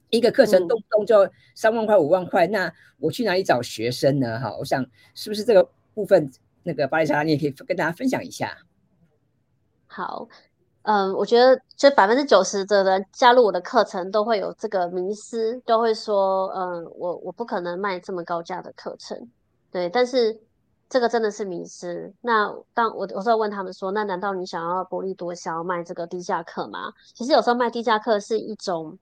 [0.09, 4.39] 一个课程动不动就三万块五万块，那我去哪里找学生呢？
[4.39, 6.31] 哈，我想是不是这个部分，
[6.63, 8.57] 那个巴丽莎，你也可以跟大家分享一下。
[9.85, 10.29] 好，
[10.83, 19.29] 嗯，我觉得就百分之九十的人加入我的课程都会有这个迷思，都会说，嗯，我我不可能卖这么高价的课程，
[19.71, 20.39] 对，但是
[20.87, 22.13] 这个真的是迷思。
[22.21, 26.93] 那当我我候问他们说，那难道你想要薄利多销卖这个低价课吗？
[27.13, 28.97] 其实有时候卖低价课是一种。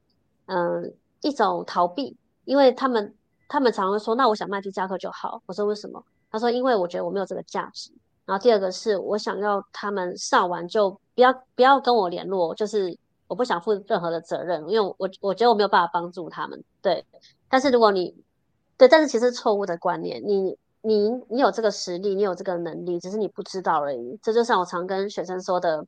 [0.46, 3.14] 嗯，一种逃避，因为他们
[3.48, 5.42] 他们常会说，那我想卖低价课就好。
[5.46, 6.04] 我说为什么？
[6.32, 7.92] 他说因为我觉得我没有这个价值。
[8.26, 16.64] 然后第二个是我想要他们上完就不要不要跟我联络，就是我不想负任何的责任，因为我我觉得我没有办法帮助他们。
[16.82, 17.06] 对，
[17.50, 18.16] 但是如果你
[18.78, 24.20] 对，但是其实错误的观念，你你你有这个实力，你有这个能力，只是你不知道而已。
[24.24, 25.86] 这就像我常跟学生说的，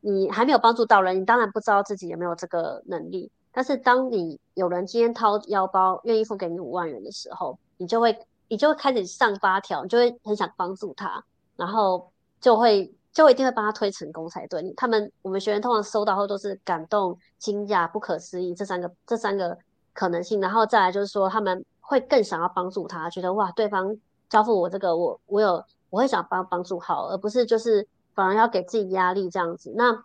[0.00, 3.30] 你还没有帮助到人，你当然不知道自己有没有这个能力。
[3.56, 8.14] 但是当你有人今天掏腰包愿意付给你五万元的时候，你就会
[8.48, 11.24] 你就会开始上发条，你就会很想帮助他，
[11.56, 14.62] 然后就会就一定会帮他推成功才对。
[14.76, 19.56] 他们我们学员通常收到后都是感动、惊讶、不可思议这三个这三个
[19.94, 23.96] 可能性，然后再来就是说他们会更想要帮助他，觉得哇对方
[24.28, 29.72] 交付我这个我我有我会想帮帮助好，而不是就是反而要给自己压力这样子。
[29.74, 30.02] 那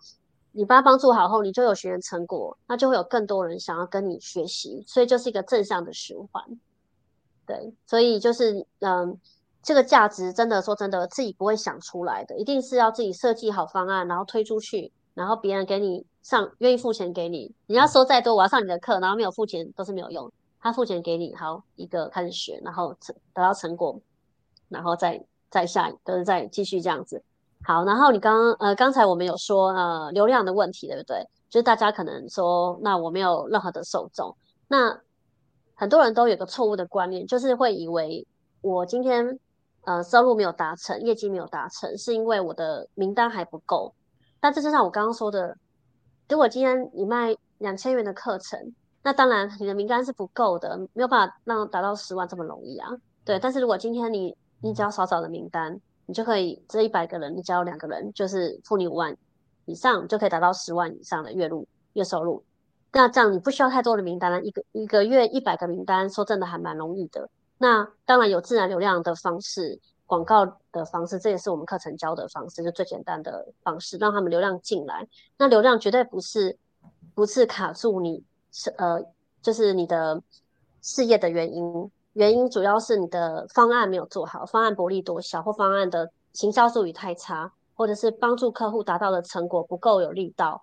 [0.54, 6.44] 你帮他帮助好后，你就有学员成果，那就会有更多人想要跟你学习，所以就是一个正向的循环。
[7.46, 9.20] 对，所以就是嗯，
[9.64, 20.32] 这个价值真的说真的，自己不会想出来的，一定是要自己设计好方案，然后推出去，然后别人给你上，愿意付钱给你，你要收再多，我要上你的课，然后没有付钱都是没有用。
[20.60, 24.00] 他付钱给你，好一个开始学，然后成得到成果，
[24.70, 27.24] 然后再再下，都是再继续这样子。
[27.64, 31.28] 好，然后你刚刚呃刚才我们有说呃流量的问题，对不对？
[31.50, 34.36] 就是大家可能说，那我没有任何的受众，
[34.68, 35.00] 那
[35.76, 38.26] 很多人都有个错误的观念，就是会以为
[38.62, 39.40] 我今天
[39.84, 43.94] 呃收入没有达成，业绩没有达成，是因为我的名单还不够。
[44.40, 45.58] 但这就像我刚刚说的，
[46.30, 52.90] 如果今天你卖两千元的课程，那当然你的名单是不够的，没有办法让达到十万这么容易啊。
[53.26, 55.80] 对，但是如果今天你你只要少少的名单，
[56.12, 59.16] 你就可以这一百个人，你只要两个人，就是付你五万
[59.64, 62.44] 以上，就可以达到十万以上的月入月收入。
[62.92, 67.30] 那这样你不需要太多的名单了，一个一个月一百个名单，说真的还蛮容易的。
[67.58, 75.08] 那当然有自然流量的方式，广告的方式，这也是我们课程教的方式，就最简单的方式，让他们流量进来。
[75.38, 76.58] 那流量绝对不是
[77.16, 78.22] 不是卡住你
[78.52, 79.02] 是呃，
[79.42, 80.22] 就是你的
[80.82, 90.62] 事业的原因，原因主要是你的方案没有做好，方案薄利多销，或方案的行销术语太差，或者是帮助客户达到的成果不够有力道。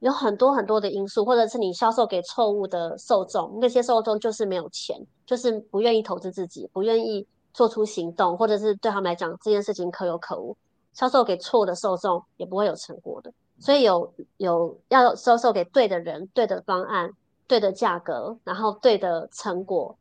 [0.00, 4.94] 有很多很多的因素，或者是你销售给错误的受众，那些受众就是没有钱，
[5.24, 10.56] 就是不愿意投资自己，不愿意做出行动，或者是对他们来讲这件事情可有可无。
[10.92, 17.10] 销售给错的受众也不会有成果的，所以有有要销售给对的人、对的方案、
[17.46, 19.96] 对的价格，然后对的成果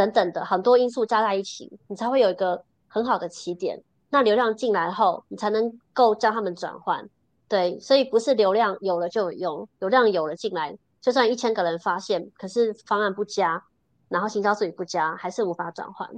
[0.00, 3.82] 等等的很多因素加在一起，你才会有一个很好的起点。
[4.08, 7.06] 那流量进来后，你才能够将他们转换。
[7.48, 13.62] 对，所以不是流量有了就有，流量有了进来，就算一千个人发现，可是方案不佳，
[14.08, 16.08] 然后行销术语不佳，还是无法转换。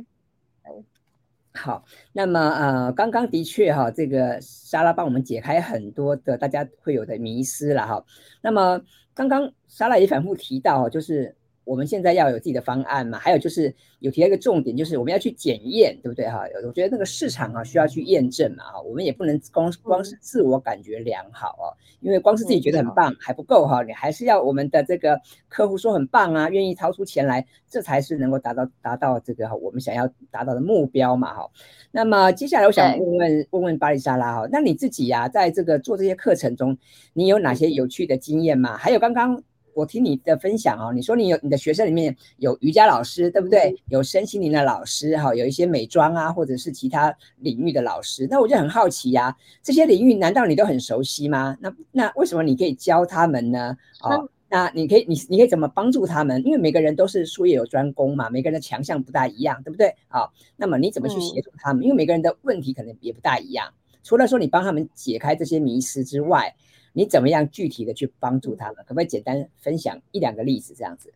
[1.54, 8.04] 好，那么呃，刚刚的确哈，这个莎拉帮我们解开很多的大家会有的迷思了哈。
[8.42, 8.80] 那么
[9.12, 11.34] 刚刚莎拉也反复提到，就是。
[11.64, 13.18] 我们现在要有自己的方案嘛？
[13.18, 16.44] 还有就是有提到一个重点，就是我们要去检验，对不对哈？
[16.66, 18.80] 我觉得那个市场啊需要去验证嘛哈。
[18.82, 21.70] 我们也不能光光是自我感觉良好哦，
[22.00, 31.50] 因为光是自己觉得很棒还不够哈，你还是要我们的这个客户说很棒啊，愿意掏出钱来，这才是能够达到达到这个我们想要达到的目标嘛哈。
[31.92, 36.76] 那么接下来我想问问问问巴丽莎拉哈，那你自己呀，在这个做这些课程中，
[37.12, 38.76] 你有哪些有趣的经验吗？
[38.76, 39.42] 还有刚刚。
[39.74, 43.74] 我听你的分享哦，你说你有你的学生里面有瑜伽老师，对不对？
[43.88, 48.26] 有身心灵的老师，哈，有一些美妆啊，或者是其他领域的老师。
[48.30, 51.56] 那我就很好奇呀，这些领域难道你都很熟悉吗？
[51.60, 53.76] 那那为什么你可以教他们呢？
[54.02, 56.44] 哦，那你可以你你可以怎么帮助他们？
[56.44, 59.94] 因为每个人都是术业有专攻嘛，每个人的强项不大一样，对不对？
[60.08, 61.84] 好，那么你怎么去协助他们？
[61.84, 63.72] 因为每个人的问题可能也不大一样。
[64.04, 66.52] 除了说你帮他们解开这些迷思之外，
[66.92, 68.76] 你怎么样具体的去帮助他们？
[68.84, 71.12] 可不可以简单分享一两个例子这样子？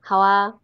[0.00, 0.58] 好啊，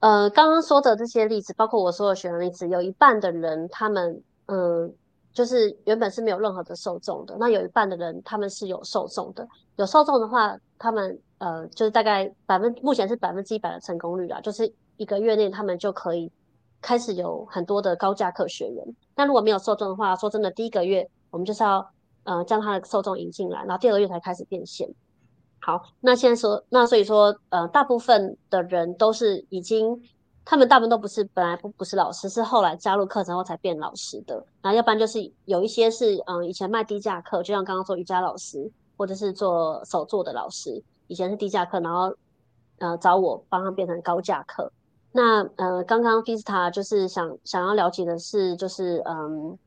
[0.00, 4.94] 呃，刚刚说的这些例子，包括我说的学员例子，有一半的人他们，嗯，
[5.32, 7.36] 就是原本是没有任何的受众的。
[7.38, 9.46] 那有一半的人他们是有受众的。
[9.76, 16.32] 有受众的话，他们呃，就是大概百分，目前是百分之一百的成功率啦，就是一个月内他们就可以
[16.80, 18.94] 开始有很多的高价课学员。
[19.14, 21.90] 那如果没有受众的话，说真的，第一个月我们就是要。
[22.28, 24.86] 呃，将他的受众引进来，然后第二个月才开始变现。
[25.60, 29.98] 好，那现在说，那所以说，呃，大部分的人都是已经，
[30.44, 34.34] 他们大部分都不是本来不不是老师，是后来加入课程后才变老师的。
[34.60, 42.14] 然后要不然就是有一些是，嗯，以前卖低价课，就像刚刚说瑜伽老师，或者是做手作的老师，以前是低价课，然后
[42.78, 44.70] 呃找我帮他变成高价课。
[45.12, 49.58] 那呃，刚刚 Vista 就是想想要了解的是，就是嗯，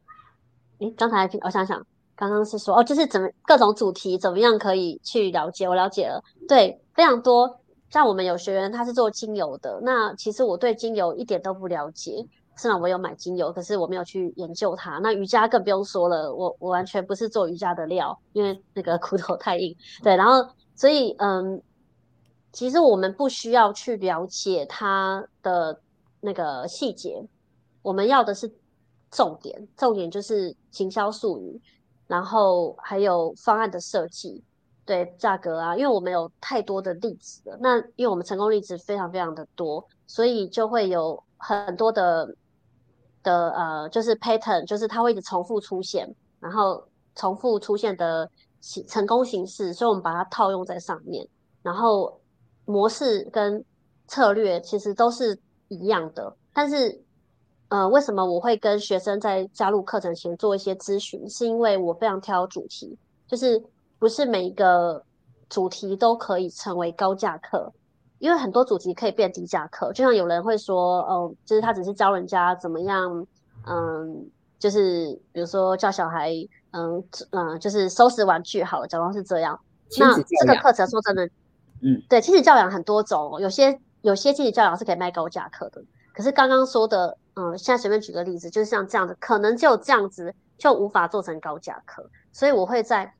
[0.77, 1.83] 诶，刚才我想想。
[2.21, 5.67] 刚刚是说哦，就是怎么各种主题怎么样可以去了解？
[5.67, 7.59] 我了解了，对，非常多。
[7.89, 12.23] 像我们有学员他是做精油的，那其实我对精油一点都不了解。
[12.55, 14.99] 虽然我有买精油，可是我没有去研究它。
[14.99, 19.75] 那瑜伽更不用说了，我我完全不是做瑜伽的料，因为那个骨头太硬。
[20.03, 21.59] 对，然后所以嗯，
[22.51, 25.81] 其实我们不需要去了解它的
[26.19, 27.27] 那个细节，
[27.81, 28.53] 我们要的是
[29.09, 31.59] 重点，重点就是行销术语。
[32.11, 34.43] 然后还有方案的设计，
[34.85, 37.57] 对价格啊，因为我们有太多的例子了。
[37.61, 42.35] 那因为我们成功例子非常非常的多，所以就会有很多的
[43.23, 51.25] 的呃，就是 pattern，就是它会一直重复出现，然后重复出现的形成功形式，所以我们把它套用在上面。
[51.63, 52.19] 然后
[52.65, 53.63] 模式跟
[54.05, 57.01] 策略其实都是一样的，但是。
[57.71, 61.27] 呃，为什么我会跟学生在加入课程前做一些咨询？
[61.29, 63.63] 是因为我非常挑主题，就是
[63.97, 65.01] 不是每一个
[65.49, 67.71] 主题都可以成为高价课，
[68.19, 69.93] 因为很多主题可以变低价课。
[69.93, 73.25] 就像有人会说，哦，就是他只是教人家怎么样，
[73.65, 74.29] 嗯，
[74.59, 76.29] 就是比如说教小孩，
[76.71, 79.57] 嗯嗯，就是收拾玩具好了，假装是这样。
[79.97, 81.25] 那这个课程说真的，
[81.81, 85.81] 嗯，对，亲子教养很多种，有些有些亲子教养是可以卖高价课的。
[86.13, 92.09] 可是刚刚说的，嗯，现在随便举个例子，就是像这样子，可能就这样子就无法做成高价课。
[92.31, 93.13] 所以我会在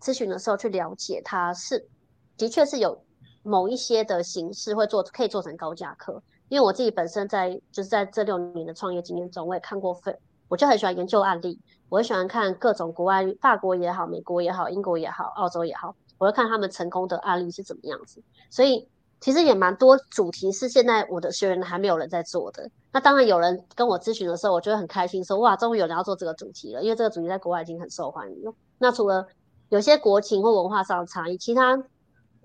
[0.00, 1.88] 咨询的时候去了解，它是
[2.36, 3.04] 的确是有
[3.42, 6.22] 某一些的形式会做，可以做成高价课。
[6.48, 10.16] 因为我自己本身在就是在这六年的创业经验中，我也看过分，
[10.48, 15.96] 我就很喜欢研究案例，我很喜欢看各种国外，法国也好，美国也好，英国也好，澳洲也好。
[16.18, 18.86] 我会看他们成功的案例是怎么样子，所以
[19.24, 22.70] 其实也蛮多主题是现在我的学员还没有人在做的。
[22.92, 28.52] 那当然有人跟我咨询的时候，我就会很开心，说哇，终于有人要做这个主题了，因为这个主题在国外已经很受欢迎了。
[28.76, 29.26] 那除了
[29.70, 31.82] 有些国情或文化上的差异，其他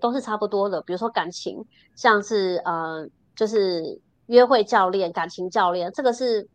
[0.00, 0.80] 都是差不多的。
[0.80, 1.62] 比如说感情，
[1.96, 6.48] 像是呃，就是约会教练、感情教练，这个是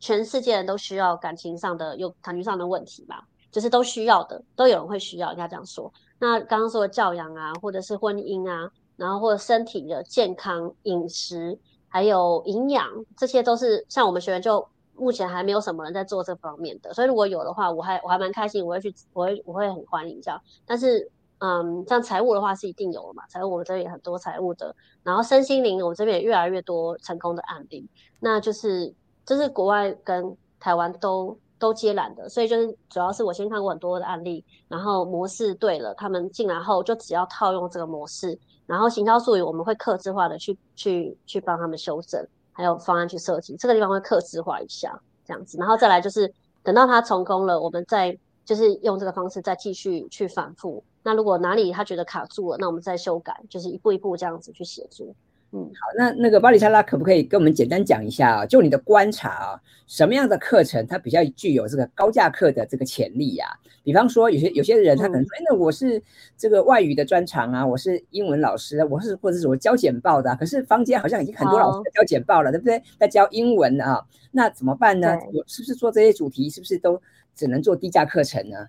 [0.00, 5.92] 全世界人都需要感情上的有感情上的问题吧，就是都需要的，都有人会需要，应该这样说。
[6.18, 11.58] 那刚刚说的教养啊，或者是婚姻啊，然后或者身体的健康、饮食，
[11.88, 20.38] 还有营养，这些都是像我们学员就目前还没有什么人在做这方面的，所以如果有的话，我还我还蛮开心，我会去，我会我会很欢迎这样。
[20.66, 27.88] 但是，嗯，像财务的话是一定有的嘛，财务我们这边也很多财务的，然后身心灵我们这边也越来越多成功的案例，
[28.20, 28.92] 那就是
[29.24, 31.38] 就是国外跟台湾都。
[31.58, 50.82] 都接揽的，所以就是主要是我先看过很多的案例，然后模式对了，他们进来后就只要套用这个模式，然后行销术语我们会克制化的去去去帮他们修正，还有方案去设计，这个地方会克制化一下这样子，然后再来就是等到他成功了，我们再就是用这个方式再继续去反复。
[51.02, 55.14] 那如果哪里他觉得卡住了，那我们再修改，就是一步一步这样子去协助。
[55.50, 58.46] 嗯，好，那那个巴里莎拉可不可以跟我们简单讲一下啊？
[58.46, 63.46] 就你的观察啊，什么样的课程它比较具有这个高价课的这个潜力呀？
[63.82, 66.02] 比方说，有些有些人他可能说，哎，那我是
[66.36, 72.82] 这个外语的专长啊，我是英文老师，我是或者是我教简报的，可是坊间好像已经很多老师在教简报了，对不对？
[73.00, 75.16] 在教英文啊，那怎么办呢？
[75.32, 77.00] 我是不是做这些主题，是不是都
[77.34, 78.68] 只能做低价课程呢？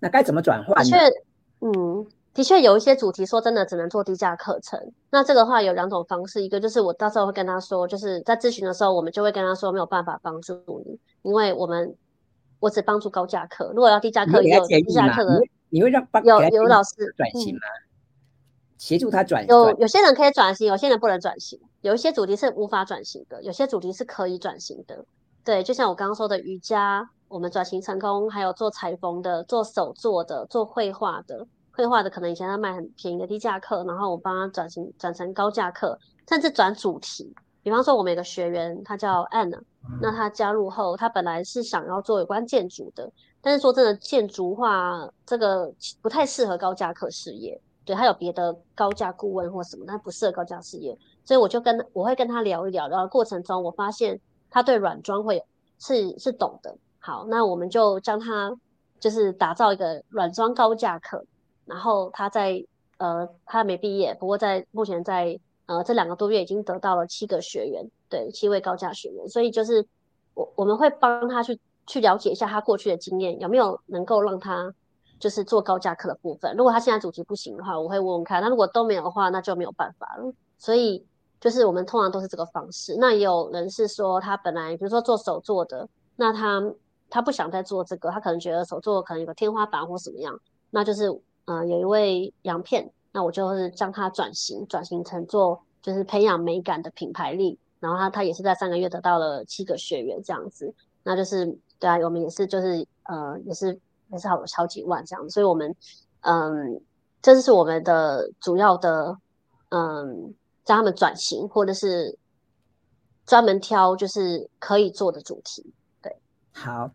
[0.00, 0.96] 那该怎么转换呢？
[1.60, 2.06] 嗯。
[2.36, 4.78] 的确有一些主题，说真的只能做低价课程。
[5.10, 11.96] 那这个话有两种方式，一个就是我到时候会跟他说，就是在咨询的时候，我们就会跟他说没有办法帮助你，因为我们
[12.60, 13.72] 我只帮助高价课。
[13.74, 17.60] 如果要低价课，有低价课的，你会让有有老师转型吗？
[18.76, 21.58] 协助他转有有些人可以转型，有些人不能转型。
[21.80, 25.06] 有一些主题是无法转型的，有些主题是可以转型的。
[25.42, 31.46] 对，就像我刚刚说的瑜伽，我们转型成功，还有做裁缝的、做手作的、做绘画的。
[31.76, 37.34] 绘画的可能以前他卖很便宜的低价课，然后我帮他转型转成高价课，甚至转主题。
[37.62, 39.60] 比方说，我们有个学员，他叫 Anna，
[40.00, 43.12] 那他加入后，他本来是想要做有关建筑的，
[43.42, 47.60] 但是说真的，建筑画这个不太适合高价课事业。
[47.84, 50.96] 对他有别的高价顾问或什么，但不适合高价事业。
[51.24, 54.18] 所以我就跟我会跟他聊一聊，然后过程中我发现
[54.50, 55.44] 他对软装会
[55.78, 56.76] 是是懂的。
[56.98, 58.56] 好，那我们就将他
[58.98, 61.24] 就是打造一个软装高价课。
[61.66, 62.64] 然后他在
[62.98, 69.28] 呃，他没毕业，不过在目前在呃这两个多月已经得到了七个学员，对，七位高价学员。
[69.28, 69.86] 所以就是
[70.32, 74.72] 我我们会帮他去去了解一下他过去的经验有没有能够让他
[75.18, 76.56] 就是做高价课的部分。
[76.56, 78.40] 如果他现在主题不行的话，我会问问看。
[78.40, 80.32] 那如果都没有的话，那就没有办法了。
[80.56, 81.04] 所以
[81.38, 82.96] 就是我们通常都是这个方式。
[82.98, 86.62] 那也有人是说他本来比如说做手做的，那他
[87.10, 91.20] 他不想再做这个，他可能觉得手做可能有个天花板或什么样，那就是。
[91.46, 101.46] 嗯，有一位洋片，那我就是将他转型，转型成做就是培养美感的品牌力，然后他他也是在三个月得到了七个学员这样子，那就是
[101.78, 103.78] 对啊，我们也是就是呃也是
[104.10, 105.74] 也是好好几万这样，所以我们
[106.22, 106.80] 嗯，
[107.22, 109.16] 这是我们的主要的
[109.70, 110.34] 嗯，
[110.66, 112.18] 让他们转型或者是
[113.24, 115.72] 专门挑就是可以做的主题，
[116.02, 116.16] 对，
[116.52, 116.90] 好。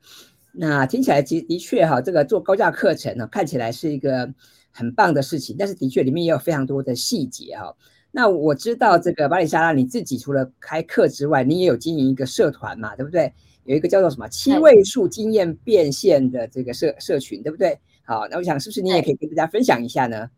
[0.54, 4.34] 那听起来其的确哈，这个做高价课程呢，看起来是一个
[4.72, 7.76] 很棒的事情，但是的确里面也有非常多的细节哈。
[8.12, 13.34] 那我知道这个巴里莎拉你自己除了开课之外，你也有经营一个社团嘛，对不对？
[13.64, 17.80] 有一个叫做什么七位数经验变现的这个社社群，对不对？
[18.04, 20.30] 好，那我想是不是你也可以跟大家分享一下呢？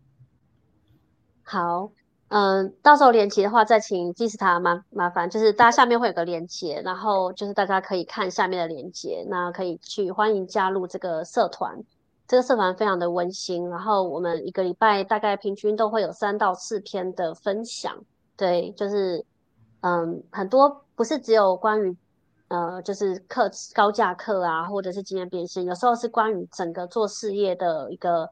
[1.42, 1.92] 好。
[2.36, 11.84] 嗯，到时候连接的话，再请基斯塔麻麻烦，就是大家下面会有个连接，然后就是大家可以看下面的连接，那可以去欢迎加入这个社团。
[12.28, 17.96] 这个社团非常的温馨，然后我们一个礼拜大概平均都会有三到四篇的分享。
[18.36, 19.24] 对，就是
[19.82, 21.96] 嗯，很多不是只有关于
[22.48, 28.28] 呃，就是课高价课啊，或者是经验变现，有时候是关于整个做事业的一个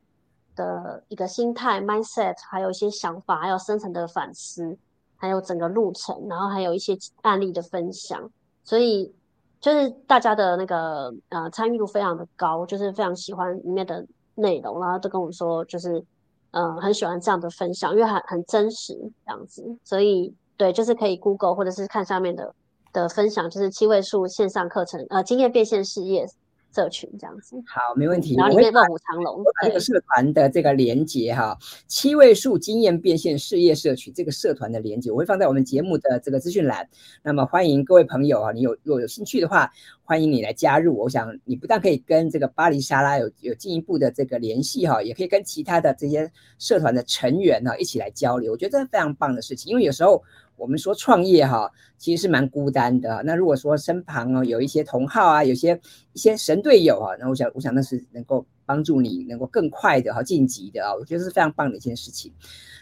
[0.56, 4.78] 的一个心态 mindset，还有一些想法，还有深层的反思，
[5.18, 8.30] 还有整个路程，然后还有一些案例的分享，
[8.64, 9.14] 所以
[9.60, 16.04] 就是大家的那个呃参与度非常的高，就是非常喜欢里面的内容，然后都跟我说就是
[16.52, 18.94] 呃很喜欢这样的分享，因为很很真实
[19.26, 22.54] 这样子，所以对，就是可以 Google 或者是看下面的。
[22.94, 26.28] 的分享就是七位数线上课程，呃，经验变现事业
[26.74, 27.56] 社群这样子。
[27.68, 28.36] 好，没问题。
[28.36, 31.58] 然后里面卧虎藏龙，把这个社团的这个连接哈，
[31.88, 36.88] 七位数经验变现事业社群这个社团的连接，我会放在我们节目的这个资讯栏。
[37.24, 39.72] 那么欢迎各位朋友啊，你有如果有兴趣的话，
[40.04, 40.98] 欢迎你来加入。
[40.98, 48.54] 我想你不但可以跟这个巴黎沙拉有有进一步的这个联系哈，也可以跟其他的这些社团的成员呢一起来交流。
[48.54, 50.24] 我觉得这是非常棒的事情，因为有时候。
[50.62, 53.24] 我们说创业哈，其实是蛮孤单的。
[53.26, 55.82] 那如果说身旁哦有一些同好啊，有些
[56.14, 62.32] 一些神队友啊，那我想我想那是能够帮助你能够更快的哈晋级的啊，我觉得是非常棒的一件事情。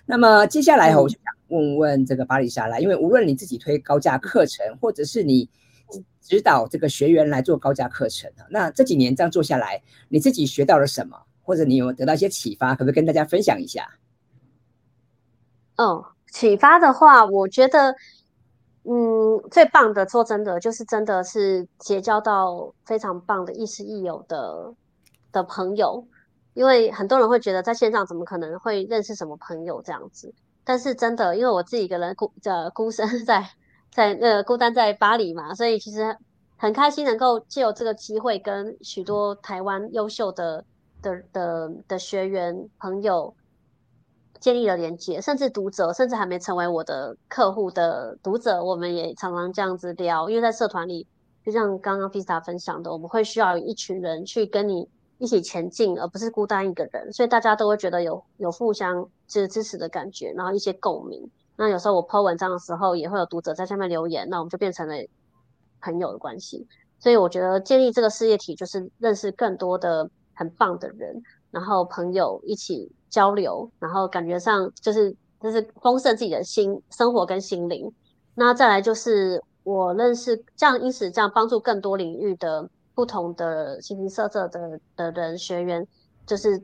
[0.05, 5.49] 那么接下来哈，我就想问问这个巴里莎拉，因为无论你自己推高价课程，或者是你
[6.21, 13.87] 指导这个学员来做高价课程啊，那这几年这样做下来，你自己学到了什么，或者你有得到一些启发，可不可以跟大家分享一下？
[15.77, 16.07] 哦。
[16.31, 17.95] 启发的话，我觉得，
[18.83, 24.73] 嗯，最棒的，说真的，就是真的是结交到非常棒的亦师亦友的
[25.31, 26.07] 的朋友，
[26.53, 33.49] 因为很多人会觉得在线上怎么可能会认识什么朋友这样子，但是真的，因为我自己一个人孤的孤身在
[33.91, 36.15] 在那孤单在巴黎嘛，所以其实
[36.57, 40.63] 很开心能够借由这个机会跟许多台湾优秀的
[41.01, 43.35] 的的的学员朋友。
[44.39, 50.29] 建立了连接，甚至读者，甚至还没成为我的客户的读者，我们也常常这样子聊。
[50.29, 51.05] 因为在社团里，
[51.45, 54.87] 就像刚刚 Pista 分享的，我们会需要一群人去跟你
[55.17, 57.11] 一起前进，而不是孤单一个人。
[57.11, 61.29] 所以大家都会觉得有有互相就是支持的感觉，然后一些共鸣。
[61.57, 64.95] 那有时候我 po 文章的时候，也会有读者在下面留言，那我们就变成了
[65.81, 66.65] 朋友的关系。
[66.97, 71.21] 所以我觉得建立这个事业体，就是认识更多的很棒的人，
[71.51, 72.89] 然后朋友一起。
[73.09, 77.91] 交流，然后感觉上就是就是丰盛自己的心生活跟心灵。
[78.35, 85.85] 那再来就是我认识这样，因此这样帮助更多领域的不同的形形色色的的人学员，
[86.25, 86.61] 就是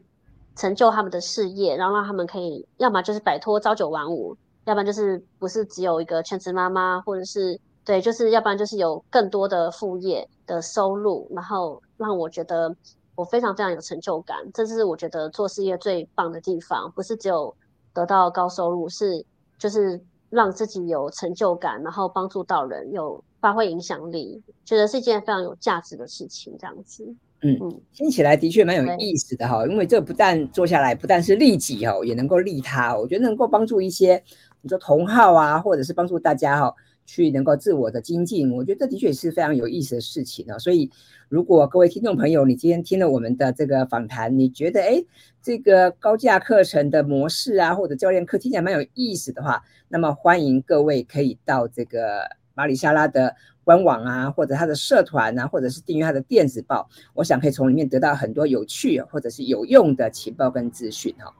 [0.55, 12.75] 成就他们的事业，然后让他们可以要么就是摆脱朝九晚五，要不然就是不是只有一个全职妈妈，或者是对，就是要不然就是有更多的副业的收入，然后让我觉得。
[13.15, 17.55] 我非常非常有成就感，这是我觉得做事业最棒的地方，不是只有
[17.93, 19.25] 得到高收入，是
[19.57, 19.99] 就是
[20.29, 26.55] 让自己有成就感，然后帮助到人，有发挥影响力，觉得是一件非常有价值的事情。
[26.59, 27.05] 这样子，
[27.41, 34.21] 嗯嗯，听起来的确蛮有意思的哈，因为这不但做下来不但是利己哈，也能够利他，我觉得能够帮助一些
[34.61, 36.75] 你说同好啊，或者是帮助大家哈。
[37.05, 40.57] 去能够自我的精进，我觉得这的确是非常有意思的事情啊。
[40.57, 40.89] 所以，
[41.29, 45.03] 如果各位听众朋友，你今天听了我们的这个访谈，你觉得哎，
[45.41, 61.31] 这个高价课程的模式啊，或者教练课听起来蛮有意思的话，那么欢迎各位可以到这个马里沙拉的官网啊，或者他的社团啊，或者是订阅他的电子报，我想可以从里面得到很多有趣或者是有用的情报跟资讯哈。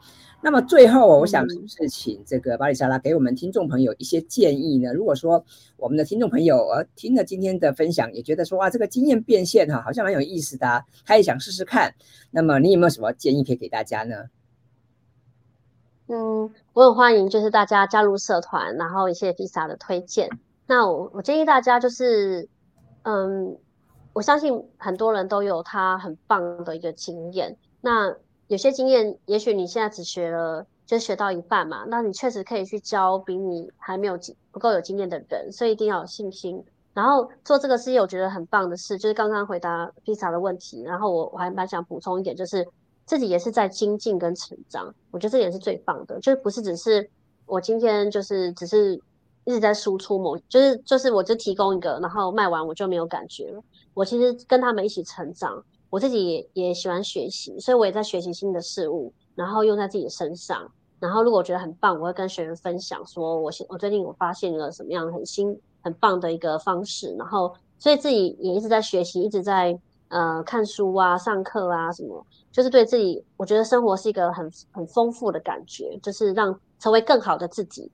[0.46, 4.94] 那么最后，我想是请这个巴里莎拉给我们听众朋友一些建议呢。
[4.94, 5.44] 如果说
[5.76, 11.96] 我们的听众朋友呃听了今天的分享，也觉得说哇，这个经验变现哈，好像蛮有意思的，他也想试试看。
[12.30, 14.26] 那么你有没有什么建议可以给大家呢？
[16.10, 20.30] 嗯，我很欢迎，就是大家加入社团，然后一些 Visa 的推荐。
[20.68, 22.48] 那我我建议大家就是，
[23.02, 23.58] 嗯，
[24.14, 27.58] 我相信很多人都有他很棒的一个经验。
[27.82, 28.16] 那
[28.48, 31.84] 有些经验，也许你现在只学了，就学到一半嘛。
[31.88, 36.64] 那你确实可以去教比你还没有经不够有经验的人，所以一定要有信心。
[36.94, 40.84] 然后做这个事业，我觉得很棒的事，就是刚刚回答 Pizza 的问题。
[40.84, 42.68] 然后我我还蛮想补充一点，就是
[43.06, 44.94] 自己也是在精进跟成长。
[45.10, 47.10] 我觉得这点是最棒的，就是不是只是
[47.48, 49.02] 我今天就是只是
[49.44, 53.62] 一直在输出某，就是就是我就提供一个，然后卖完我就没有感觉了。
[53.96, 55.64] 我其实跟他们一起成长。
[55.96, 60.70] 我自己也也喜欢学习，所以我也在学习新的事物，然后用在自己身上。
[61.00, 67.16] 然后如果我觉得很棒，我会跟学员分享，说我现我最近我发现了什么样很新很棒的一个方式。
[67.18, 69.80] 然后所以自己也一直在学习，一直在
[70.10, 77.90] 呃看书啊、上课啊什么，就是对自己，我觉得生活是一个很很丰富的感觉，就是让成为更好的自己。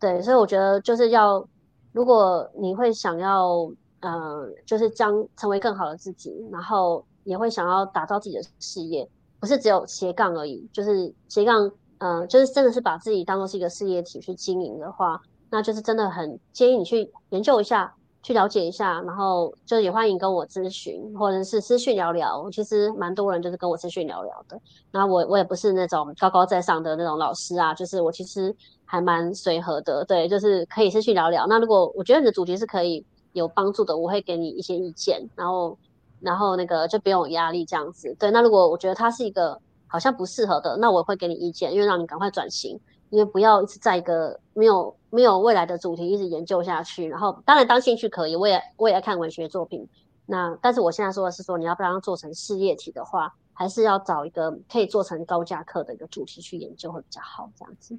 [0.00, 1.46] 对，所以我觉得就是要，
[1.92, 3.70] 如果你会想要。
[4.00, 9.08] 呃，就是将成为更好的自己，然后也会想要打造自己的事业，
[9.40, 15.20] 不是只有斜杠而已，就是斜杠，嗯，就是真的是把自己当做是一个事业体去经营的话，
[15.50, 17.94] 那就是真的很建议你去研究一下。
[18.26, 22.50] 去了解一下，然后就也欢迎跟我咨询，或者是私讯聊聊。
[22.50, 24.58] 其实蛮多人就是跟我私讯聊聊的。
[24.90, 28.56] 那我我也不是那种高高在上的那种老师啊，就是我其实
[28.86, 30.02] 还蛮随和的。
[30.06, 31.46] 对，就是可以私讯聊聊。
[31.46, 33.04] 那如果我觉得你的主题是可以
[33.34, 35.76] 有帮助的，我会给你一些意见，然后
[36.24, 38.14] 然后那个就不用有压力这样子。
[38.18, 42.80] 对，那如果我觉得它是一个好像不适合的，那我会给你意见，因为让你赶快转型。
[43.10, 49.86] 因为不要一直在一个没有没有未来的主题一直研究下去，然后当然当兴趣可以，我也我也爱看文学作品。
[50.26, 57.96] 那但是我现在说的是说，你要不要做成事业体的话，还是要找一个可以做成高价课的一个主题去研究会比较好，这样子。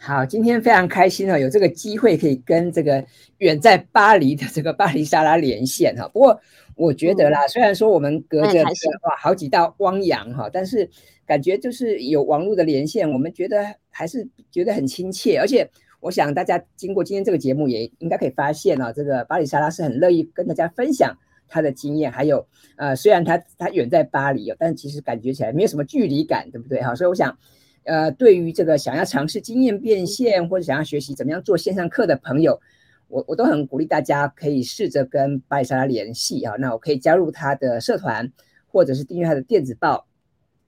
[0.00, 3.04] 好，今天非常开心哦，有这个机会可以跟这个
[3.38, 6.06] 远在巴黎的这个巴黎莎拉连线哈。
[6.08, 6.40] 不过
[6.76, 10.88] 我觉得啦，虽然说我们隔着哇好几道汪洋哈，但是
[11.26, 15.36] 感觉就是有网络的连线，我们觉得还是觉得很亲切。
[15.36, 15.68] 而且
[15.98, 21.18] 我想大家经过今天这个节目，也应该可以发现啊，这个巴黎莎拉是很乐意跟大家分享
[21.48, 22.46] 他的经验，还有
[22.76, 26.94] 呃，虽然他他远在巴黎哦，但其实感觉起来没有什么距离感，对不对哈？
[26.94, 27.36] 所以我想。
[27.88, 32.60] 呃，对于这个想要尝试经验变现或者想要学习怎么样做线上课的朋友，
[33.08, 36.54] 我我都很鼓励大家可以试着跟巴里莎拉联系啊。
[36.58, 38.30] 那我可以加入他的社团，
[38.66, 40.06] 或者是订阅他的电子报。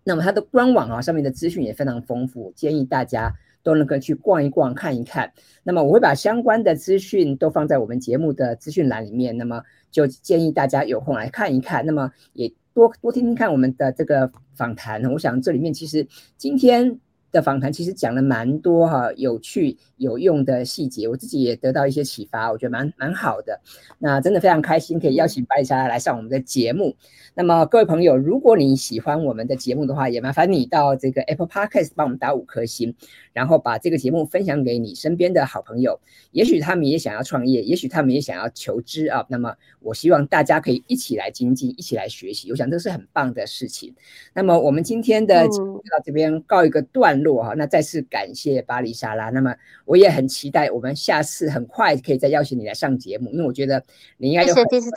[0.03, 3.31] 那么他的官网啊上面的资讯也非常丰富，建议大家
[3.63, 5.31] 都能够去逛一逛看一看。
[5.63, 11.85] 那么我会把相关的资讯都放在我们节目的资讯栏里面，那么就建议大家有空来看一看。
[11.85, 15.05] 那么也多多听听看我们的这个访谈。
[15.13, 16.09] 我想这里面其实
[16.39, 16.99] 今天。
[17.33, 23.61] 的访谈其实讲了蛮多哈有趣有用的细节，我自己也得到一些启发，我觉得蛮蛮好的。
[23.99, 26.97] 那真的非常开心可以邀请白丽莎来上我们的节目。
[27.35, 32.95] 那么各位朋友，如果你喜欢我们的节目的话，也麻烦你到这个 Apple Podcast 帮我们打五颗星，
[33.33, 36.01] 然后把这个节目分享给你身边的好朋友。
[36.33, 39.25] 也许他们也想要创业，也许他们也想要求知啊。
[39.29, 42.51] 那么我希望大家可以一起来精进，一起来学习。
[42.51, 43.95] 我想这是很棒的事情。
[44.35, 47.20] 那么我们今天的节目到这边告一个段。
[47.23, 49.31] 落哈，那再次感谢巴黎莎拉。
[49.31, 49.55] 那么
[49.85, 53.83] 我也很期待，我们下次很快可以再邀请你来上节目，因为我觉得
[54.17, 54.91] 你应该有谢谢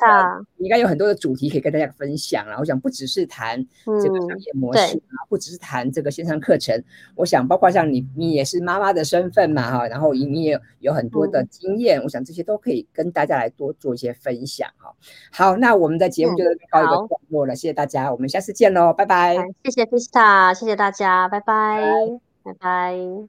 [0.58, 2.58] 应该有很多的主题可以跟大家分享啊。
[2.60, 6.82] 我想不只是谈这个商业模式啊，不只是谈这个线上课程，
[7.16, 14.94] 我想包括像你，你也是妈妈的身份嘛哈，然后你也有很多的经验，我想这些都可以跟大家来多做一些分享哈。
[15.32, 19.36] 好，那我们的节目就到一个段落了，谢谢大家，我们下次见喽，拜拜。
[19.64, 22.13] 谢谢 Pista，谢谢大家，拜拜。
[22.44, 23.28] 拜拜。